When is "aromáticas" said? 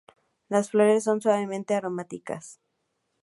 1.75-2.59